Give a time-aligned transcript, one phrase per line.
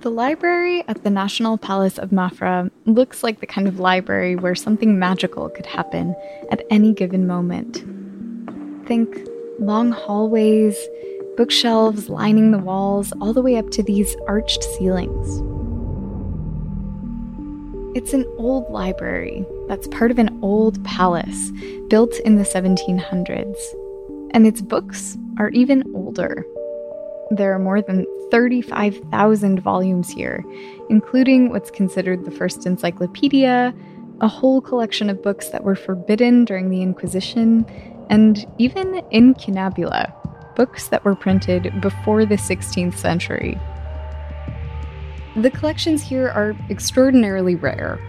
[0.00, 4.54] The library at the National Palace of Mafra looks like the kind of library where
[4.54, 6.14] something magical could happen
[6.52, 7.84] at any given moment.
[8.86, 9.26] Think
[9.58, 10.78] long hallways,
[11.36, 15.42] bookshelves lining the walls, all the way up to these arched ceilings.
[17.96, 21.50] It's an old library that's part of an old palace
[21.88, 23.58] built in the 1700s,
[24.30, 26.46] and its books are even older.
[27.30, 30.44] There are more than 35,000 volumes here,
[30.88, 33.74] including what's considered the first encyclopedia,
[34.20, 37.66] a whole collection of books that were forbidden during the Inquisition,
[38.08, 40.12] and even incunabula,
[40.56, 43.58] books that were printed before the 16th century.
[45.36, 48.00] The collections here are extraordinarily rare,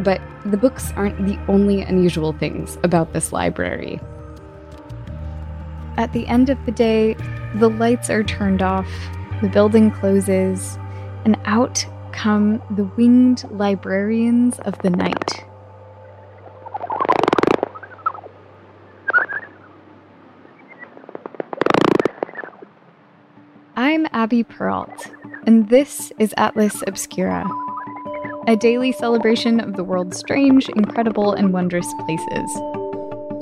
[0.00, 3.98] but the books aren't the only unusual things about this library.
[5.96, 7.16] At the end of the day,
[7.54, 8.88] the lights are turned off,
[9.40, 10.78] the building closes,
[11.24, 15.44] and out come the winged librarians of the night.
[23.76, 25.10] I'm Abby Peralt,
[25.46, 27.48] and this is Atlas Obscura,
[28.46, 32.77] a daily celebration of the world's strange, incredible, and wondrous places.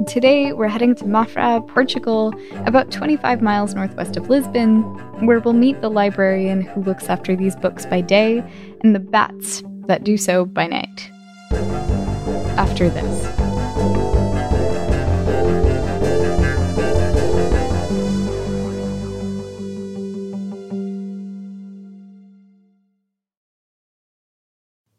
[0.04, 2.34] Today, we're heading to Mafra, Portugal,
[2.66, 4.82] about 25 miles northwest of Lisbon,
[5.24, 8.44] where we'll meet the librarian who looks after these books by day
[8.84, 11.10] and the bats that do so by night.
[12.58, 13.26] After this.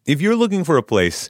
[0.08, 1.30] If you're looking for a place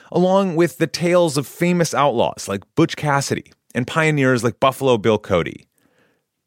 [0.11, 5.17] along with the tales of famous outlaws like Butch Cassidy and pioneers like Buffalo Bill
[5.17, 5.67] Cody.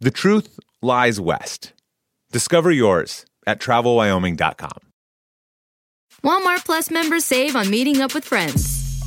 [0.01, 1.73] The truth lies west.
[2.33, 4.79] Discover yours at travelwyoming.com.
[6.25, 8.74] Walmart Plus members save on meeting up with friends.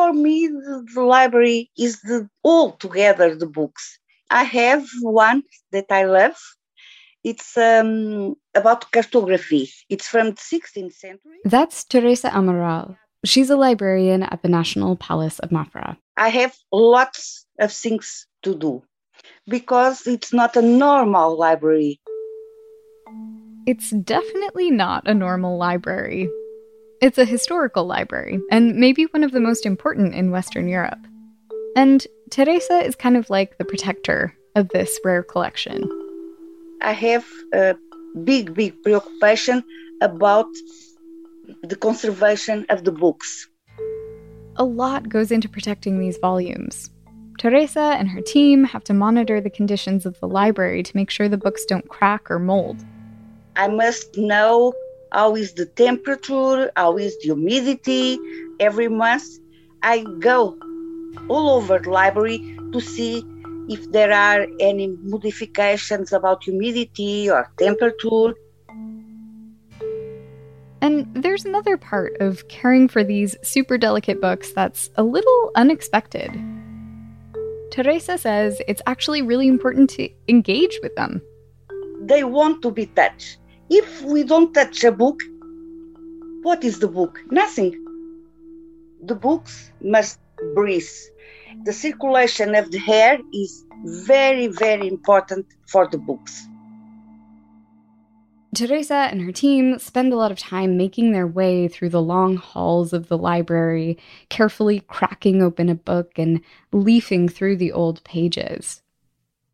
[0.00, 3.98] For me, the, the library is the all together the books.
[4.30, 6.38] I have one that I love.
[7.22, 9.68] It's um, about cartography.
[9.90, 11.40] It's from the 16th century.
[11.44, 12.96] That's Teresa Amaral.
[13.26, 15.98] She's a librarian at the National Palace of Mafra.
[16.16, 18.82] I have lots of things to do
[19.46, 22.00] because it's not a normal library.
[23.66, 26.30] It's definitely not a normal library.
[27.00, 30.98] It's a historical library, and maybe one of the most important in Western Europe.
[31.74, 35.88] And Teresa is kind of like the protector of this rare collection.
[36.82, 37.24] I have
[37.54, 37.74] a
[38.22, 39.64] big, big preoccupation
[40.02, 40.48] about
[41.62, 43.48] the conservation of the books.
[44.56, 46.90] A lot goes into protecting these volumes.
[47.38, 51.30] Teresa and her team have to monitor the conditions of the library to make sure
[51.30, 52.84] the books don't crack or mold.
[53.56, 54.74] I must know
[55.12, 58.18] how is the temperature, how is the humidity
[58.58, 59.24] every month.
[59.82, 60.56] I go
[61.28, 62.38] all over the library
[62.72, 63.24] to see
[63.68, 68.34] if there are any modifications about humidity or temperature.
[70.82, 76.30] And there's another part of caring for these super delicate books that's a little unexpected.
[77.70, 81.22] Teresa says it's actually really important to engage with them.
[82.02, 83.39] They want to be touched.
[83.72, 85.22] If we don't touch a book,
[86.42, 87.20] what is the book?
[87.30, 87.72] Nothing.
[89.04, 90.18] The books must
[90.56, 90.90] breathe.
[91.64, 96.48] The circulation of the air is very, very important for the books.
[98.56, 102.36] Teresa and her team spend a lot of time making their way through the long
[102.36, 103.96] halls of the library,
[104.28, 106.40] carefully cracking open a book and
[106.72, 108.82] leafing through the old pages.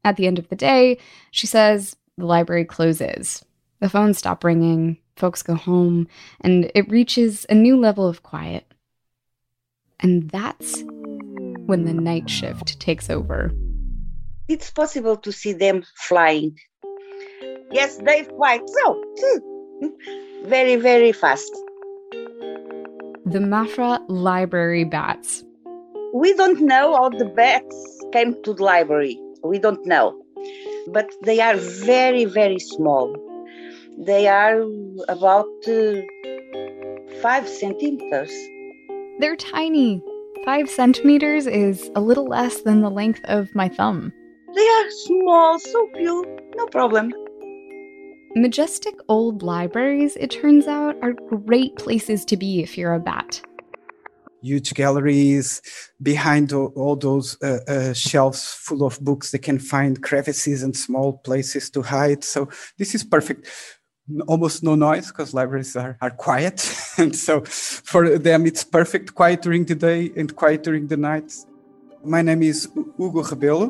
[0.02, 0.96] At the end of the day,
[1.30, 3.44] she says the library closes.
[3.80, 6.08] The phones stop ringing, folks go home,
[6.40, 8.64] and it reaches a new level of quiet.
[10.00, 10.82] And that's
[11.66, 13.52] when the night shift takes over.
[14.48, 16.56] It's possible to see them flying.
[17.72, 19.88] Yes, they fly so hmm,
[20.48, 21.50] very, very fast.
[23.26, 25.42] The Mafra library bats.
[26.14, 29.20] We don't know how the bats came to the library.
[29.42, 30.16] We don't know.
[30.86, 33.12] But they are very, very small.
[33.98, 34.60] They are
[35.08, 36.02] about uh,
[37.22, 38.30] five centimeters.
[39.20, 40.02] They're tiny.
[40.44, 44.12] Five centimeters is a little less than the length of my thumb.
[44.54, 47.14] They are small, so cute, no problem.
[48.34, 53.40] Majestic old libraries, it turns out, are great places to be if you're a bat.
[54.42, 55.62] Huge galleries
[56.02, 60.76] behind all, all those uh, uh, shelves full of books, they can find crevices and
[60.76, 62.22] small places to hide.
[62.22, 63.48] So, this is perfect
[64.26, 66.72] almost no noise because libraries are, are quiet.
[66.98, 71.32] and so for them, it's perfect, quiet during the day and quiet during the night.
[72.04, 72.68] My name is
[72.98, 73.66] Hugo Rebelo.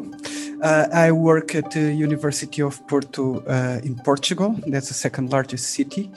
[0.63, 4.57] Uh, I work at the University of Porto uh, in Portugal.
[4.67, 6.11] That's the second largest city.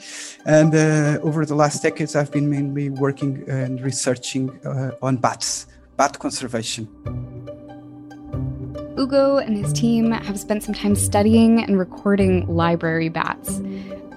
[0.46, 5.66] And uh, over the last decades, I've been mainly working and researching uh, on bats,
[5.96, 6.88] bat conservation.
[8.96, 13.60] Hugo and his team have spent some time studying and recording library bats.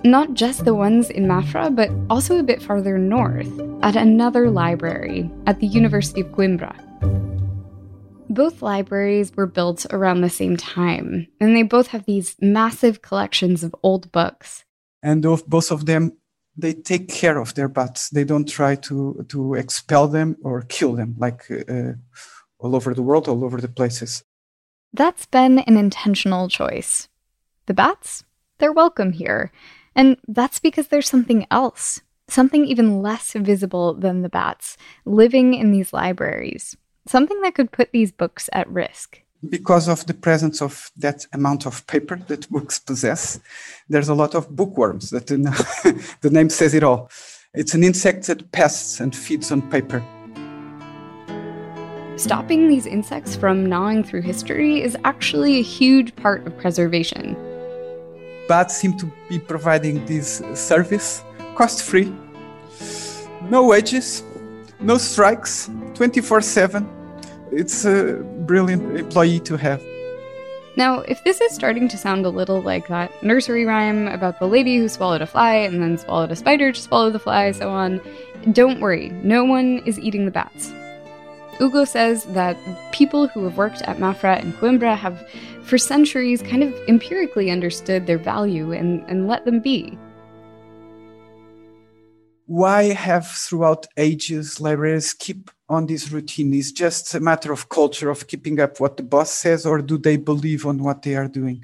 [0.05, 3.47] Not just the ones in Mafra, but also a bit farther north,
[3.81, 6.75] at another library at the University of Coimbra.
[8.29, 13.63] Both libraries were built around the same time, and they both have these massive collections
[13.63, 14.65] of old books.
[15.01, 16.17] And both of them,
[16.57, 18.09] they take care of their bats.
[18.09, 21.93] They don't try to, to expel them or kill them, like uh,
[22.59, 24.23] all over the world, all over the places.
[24.91, 27.07] That's been an intentional choice.
[27.67, 28.25] The bats,
[28.57, 29.51] they're welcome here,
[29.95, 35.71] and that's because there's something else, something even less visible than the bats, living in
[35.71, 36.75] these libraries,
[37.07, 39.21] something that could put these books at risk.
[39.47, 43.39] Because of the presence of that amount of paper that books possess,
[43.89, 45.09] there's a lot of bookworms.
[45.09, 45.27] That
[46.21, 47.09] the name says it all.
[47.53, 50.03] It's an insect that pests and feeds on paper.
[52.15, 57.35] Stopping these insects from gnawing through history is actually a huge part of preservation
[58.47, 61.23] bats seem to be providing this service
[61.55, 62.13] cost free.
[63.49, 64.23] No wages,
[64.79, 66.89] no strikes, 24 7.
[67.51, 69.81] It's a brilliant employee to have.
[70.75, 74.47] Now, if this is starting to sound a little like that nursery rhyme about the
[74.47, 77.69] lady who swallowed a fly and then swallowed a spider to swallow the fly, so
[77.69, 78.01] on,
[78.53, 80.73] don't worry, no one is eating the bats.
[81.57, 82.57] Hugo says that
[82.91, 85.27] people who have worked at Mafra and Coimbra have,
[85.63, 89.97] for centuries, kind of empirically understood their value and, and let them be.
[92.45, 96.53] Why have throughout ages librarians keep on this routine?
[96.53, 99.97] Is just a matter of culture of keeping up what the boss says, or do
[99.97, 101.63] they believe on what they are doing?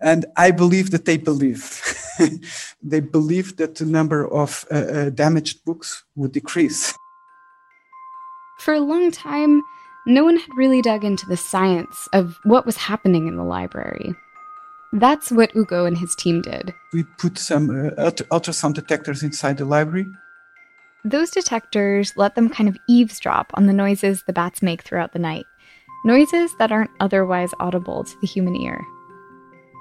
[0.00, 1.82] And I believe that they believe.
[2.82, 6.92] they believe that the number of uh, uh, damaged books would decrease.
[8.58, 9.62] For a long time,
[10.06, 14.14] no one had really dug into the science of what was happening in the library.
[14.92, 16.72] That's what Hugo and his team did.
[16.92, 20.06] We put some uh, ultrasound detectors inside the library.
[21.04, 25.18] Those detectors let them kind of eavesdrop on the noises the bats make throughout the
[25.18, 25.44] night,
[26.04, 28.80] noises that aren't otherwise audible to the human ear.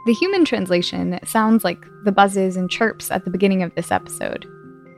[0.05, 4.45] The human translation sounds like the buzzes and chirps at the beginning of this episode.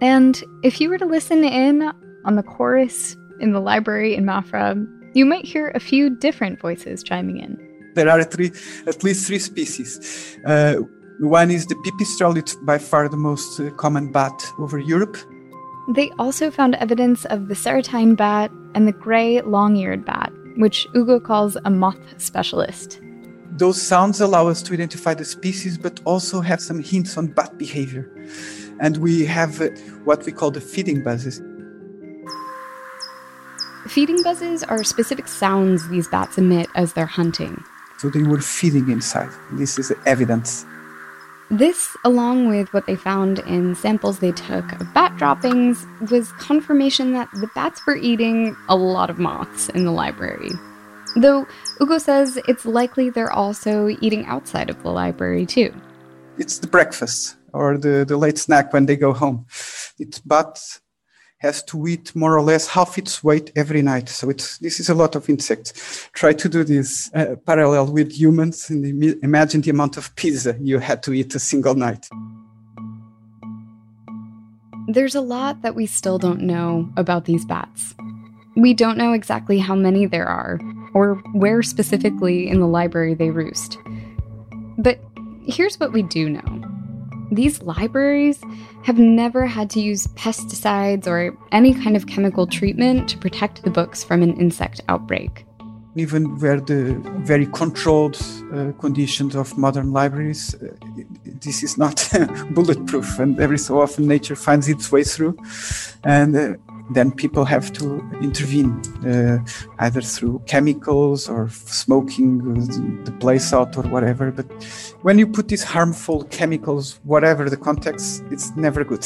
[0.01, 1.91] And if you were to listen in
[2.25, 4.75] on the chorus in the library in Mafra,
[5.13, 7.57] you might hear a few different voices chiming in.
[7.95, 8.51] There are three,
[8.85, 10.37] at least three species.
[10.45, 10.75] Uh,
[11.19, 15.17] one is the pipistrelle, it's by far the most uh, common bat over Europe.
[15.95, 20.85] They also found evidence of the serotine bat and the gray long eared bat, which
[20.93, 22.99] Hugo calls a moth specialist.
[23.51, 27.57] Those sounds allow us to identify the species, but also have some hints on bat
[27.57, 28.11] behavior.
[28.79, 29.69] And we have uh,
[30.03, 31.41] what we call the feeding buzzes.
[33.87, 37.63] Feeding buzzes are specific sounds these bats emit as they're hunting.
[37.99, 39.29] So they were feeding inside.
[39.53, 40.65] This is evidence.
[41.49, 47.13] This, along with what they found in samples they took of bat droppings, was confirmation
[47.13, 50.51] that the bats were eating a lot of moths in the library.
[51.15, 51.47] Though
[51.79, 55.73] Hugo says it's likely they're also eating outside of the library too.
[56.37, 59.45] It's the breakfast or the, the late snack when they go home.
[59.97, 60.81] It's bats
[61.39, 64.09] has to eat more or less half its weight every night.
[64.09, 66.09] So it's, this is a lot of insects.
[66.13, 70.79] Try to do this uh, parallel with humans and imagine the amount of pizza you
[70.79, 72.09] had to eat a single night.
[74.87, 77.93] There's a lot that we still don't know about these bats.
[78.55, 80.59] We don't know exactly how many there are,
[80.93, 83.77] or where specifically in the library they roost.
[84.79, 84.99] But
[85.45, 86.66] here's what we do know
[87.31, 88.41] these libraries
[88.83, 93.69] have never had to use pesticides or any kind of chemical treatment to protect the
[93.69, 95.45] books from an insect outbreak.
[95.95, 96.93] Even where the
[97.25, 98.17] very controlled
[98.53, 100.67] uh, conditions of modern libraries, uh,
[101.41, 102.07] this is not
[102.51, 105.35] bulletproof, and every so often nature finds its way through.
[106.03, 106.53] And uh,
[106.89, 109.39] then people have to intervene uh,
[109.79, 114.31] either through chemicals or smoking the place out or whatever.
[114.31, 114.45] But
[115.01, 119.05] when you put these harmful chemicals, whatever the context, it's never good.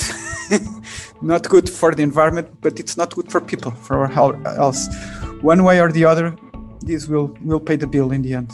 [1.22, 4.88] not good for the environment, but it's not good for people, for how else.
[5.42, 6.36] One way or the other,
[6.82, 8.52] this will, will pay the bill in the end.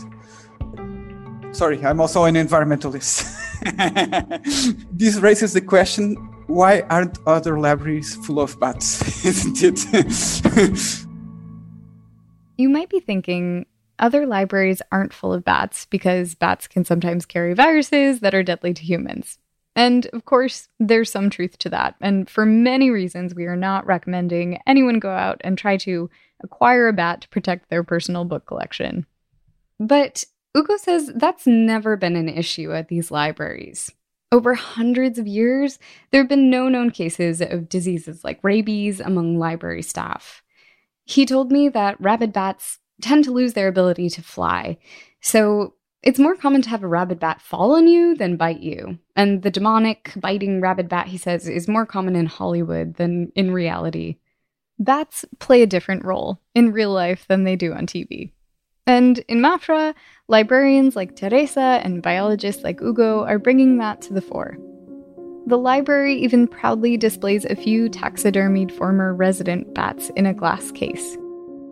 [1.51, 3.33] Sorry, I'm also an environmentalist.
[4.91, 9.25] this raises the question why aren't other libraries full of bats?
[9.25, 11.05] Isn't it?
[12.57, 13.65] you might be thinking
[13.99, 18.73] other libraries aren't full of bats because bats can sometimes carry viruses that are deadly
[18.73, 19.39] to humans.
[19.75, 21.95] And of course, there's some truth to that.
[22.01, 26.09] And for many reasons, we are not recommending anyone go out and try to
[26.41, 29.05] acquire a bat to protect their personal book collection.
[29.79, 30.25] But
[30.55, 33.91] Hugo says that's never been an issue at these libraries.
[34.31, 35.79] Over hundreds of years,
[36.11, 40.43] there have been no known cases of diseases like rabies among library staff.
[41.05, 44.77] He told me that rabid bats tend to lose their ability to fly,
[45.21, 48.99] so it's more common to have a rabid bat fall on you than bite you.
[49.15, 53.51] And the demonic, biting rabid bat, he says, is more common in Hollywood than in
[53.51, 54.17] reality.
[54.77, 58.31] Bats play a different role in real life than they do on TV.
[58.87, 59.93] And in Mafra,
[60.29, 64.57] librarians like Teresa and biologists like Hugo are bringing that to the fore.
[65.45, 71.17] The library even proudly displays a few taxidermied former resident bats in a glass case.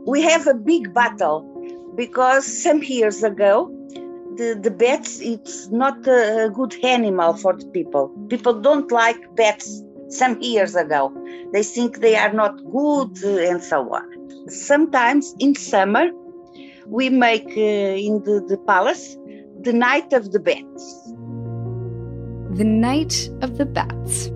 [0.06, 1.44] We have a big battle
[1.96, 3.72] because some years ago,
[4.36, 8.10] the, the bats, it's not a good animal for the people.
[8.30, 11.14] People don't like bats some years ago.
[11.54, 14.50] They think they are not good and so on.
[14.50, 16.10] Sometimes in summer,
[16.88, 19.18] we make uh, in the, the palace
[19.62, 21.12] the night of the bats.
[22.58, 24.32] The night of the bats.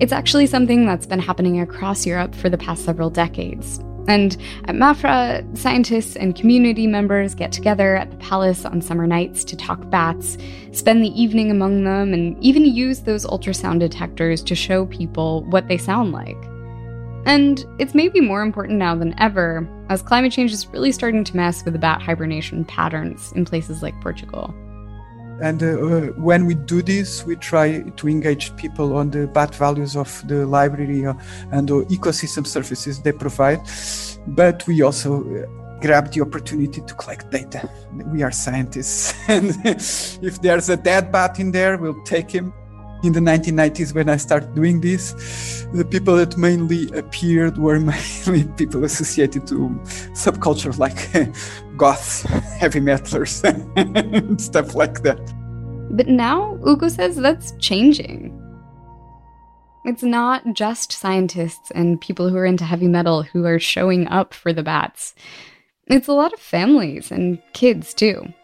[0.00, 3.80] It's actually something that's been happening across Europe for the past several decades.
[4.06, 9.44] And at Mafra, scientists and community members get together at the palace on summer nights
[9.44, 10.38] to talk bats,
[10.72, 15.68] spend the evening among them, and even use those ultrasound detectors to show people what
[15.68, 16.38] they sound like.
[17.26, 21.36] And it's maybe more important now than ever, as climate change is really starting to
[21.36, 24.54] mess with the bat hibernation patterns in places like Portugal.
[25.40, 29.54] And uh, uh, when we do this, we try to engage people on the bat
[29.54, 31.14] values of the library uh,
[31.52, 33.60] and the ecosystem services they provide.
[34.26, 37.70] But we also uh, grab the opportunity to collect data.
[38.06, 42.52] We are scientists, and if there's a dead bat in there, we'll take him
[43.02, 47.78] in the 1990s when I started doing this, the people that mainly appeared were
[48.26, 49.68] mainly people associated to
[50.14, 50.96] subcultures like
[51.76, 52.22] goths,
[52.58, 53.42] heavy metalers,
[53.76, 55.20] and stuff like that.
[55.90, 58.34] But now Hugo says that's changing.
[59.84, 64.34] It's not just scientists and people who are into heavy metal who are showing up
[64.34, 65.14] for the bats.
[65.86, 68.34] It's a lot of families and kids too.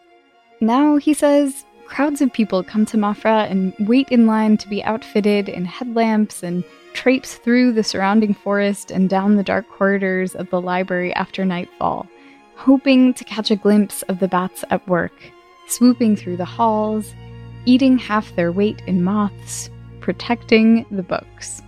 [0.61, 4.83] Now, he says, Crowds of people come to Mafra and wait in line to be
[4.83, 6.63] outfitted in headlamps and
[6.93, 12.07] traipse through the surrounding forest and down the dark corridors of the library after nightfall,
[12.55, 15.13] hoping to catch a glimpse of the bats at work,
[15.67, 17.13] swooping through the halls,
[17.65, 19.69] eating half their weight in moths,
[20.01, 21.61] protecting the books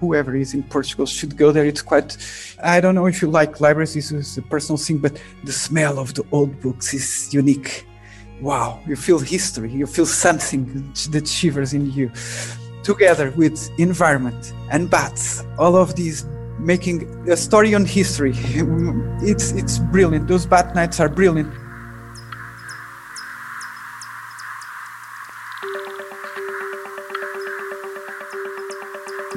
[0.00, 1.66] whoever is in Portugal should go there.
[1.66, 2.16] It's quite,
[2.62, 5.98] I don't know if you like libraries, this is a personal thing, but the smell
[5.98, 7.84] of the old books is unique
[8.40, 12.10] wow, you feel history, you feel something that shivers in you.
[12.82, 16.24] Together with environment and bats, all of these
[16.58, 18.34] making a story on history.
[19.22, 20.28] It's it's brilliant.
[20.28, 21.52] Those bat nights are brilliant.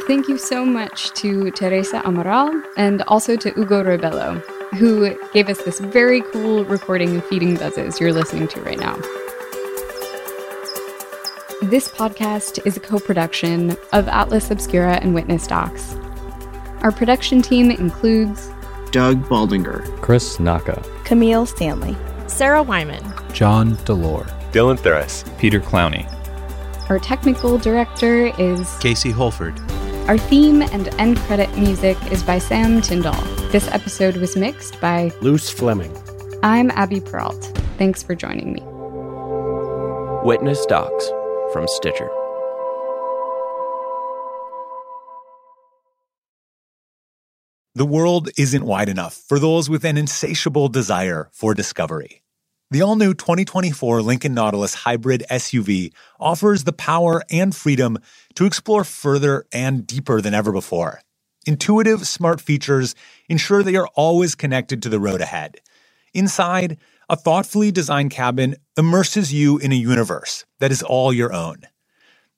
[0.08, 5.62] Thank you so much to Teresa Amaral and also to Hugo Rebelo who gave us
[5.64, 8.96] this very cool recording of Feeding Buzzes you're listening to right now.
[11.64, 15.96] This podcast is a co production of Atlas Obscura and Witness Docs.
[16.82, 18.50] Our production team includes
[18.92, 21.96] Doug Baldinger, Chris Naka, Camille Stanley,
[22.28, 26.10] Sarah Wyman, John Delore, Dylan Thuras, Peter Clowney.
[26.90, 29.58] Our technical director is Casey Holford.
[30.08, 33.43] Our theme and end credit music is by Sam Tyndall.
[33.54, 35.96] This episode was mixed by Luce Fleming.
[36.42, 37.56] I'm Abby Peralt.
[37.78, 38.64] Thanks for joining me.
[40.28, 41.12] Witness Docs
[41.54, 42.10] from Stitcher.
[47.76, 52.24] The world isn't wide enough for those with an insatiable desire for discovery.
[52.72, 58.00] The all new 2024 Lincoln Nautilus Hybrid SUV offers the power and freedom
[58.34, 61.04] to explore further and deeper than ever before.
[61.46, 62.96] Intuitive, smart features
[63.28, 65.60] ensure that you're always connected to the road ahead.
[66.14, 66.78] Inside,
[67.10, 71.64] a thoughtfully designed cabin immerses you in a universe that is all your own.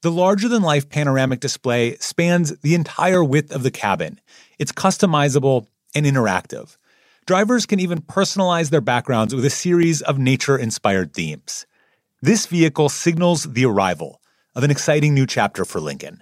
[0.01, 4.19] The larger than life panoramic display spans the entire width of the cabin.
[4.57, 6.77] It's customizable and interactive.
[7.25, 11.65] Drivers can even personalize their backgrounds with a series of nature inspired themes.
[12.21, 14.21] This vehicle signals the arrival
[14.55, 16.21] of an exciting new chapter for Lincoln.